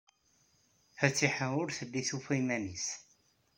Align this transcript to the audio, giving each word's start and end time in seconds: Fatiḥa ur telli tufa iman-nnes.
Fatiḥa 0.97 1.47
ur 1.61 1.69
telli 1.77 2.01
tufa 2.09 2.33
iman-nnes. 2.39 2.87